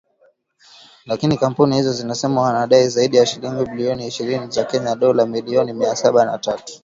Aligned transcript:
Lakini 1.05 1.37
kampuni 1.37 1.75
hizo 1.75 1.93
zinasema 1.93 2.41
wanadai 2.41 2.87
zaidi 2.89 3.17
ya 3.17 3.25
shilingi 3.25 3.65
bilioni 3.69 4.07
ishirini 4.07 4.51
za 4.51 4.63
Kenya, 4.63 4.95
dola 4.95 5.25
milioni 5.25 5.73
mia 5.73 5.95
sabini 5.95 6.25
na 6.25 6.37
tatu. 6.37 6.73